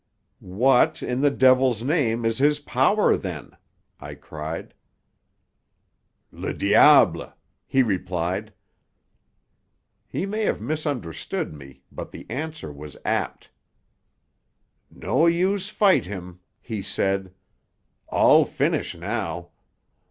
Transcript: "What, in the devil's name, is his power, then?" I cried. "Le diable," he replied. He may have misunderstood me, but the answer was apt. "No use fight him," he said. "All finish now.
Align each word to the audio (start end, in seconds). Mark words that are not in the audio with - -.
"What, 0.39 1.03
in 1.03 1.21
the 1.21 1.29
devil's 1.29 1.83
name, 1.83 2.25
is 2.25 2.39
his 2.39 2.57
power, 2.59 3.15
then?" 3.15 3.55
I 3.99 4.15
cried. 4.15 4.73
"Le 6.31 6.55
diable," 6.55 7.33
he 7.67 7.83
replied. 7.83 8.51
He 10.07 10.25
may 10.25 10.41
have 10.45 10.59
misunderstood 10.59 11.53
me, 11.53 11.83
but 11.91 12.09
the 12.09 12.25
answer 12.31 12.71
was 12.73 12.97
apt. 13.05 13.51
"No 14.89 15.27
use 15.27 15.69
fight 15.69 16.05
him," 16.07 16.39
he 16.59 16.81
said. 16.81 17.35
"All 18.07 18.43
finish 18.43 18.95
now. 18.95 19.51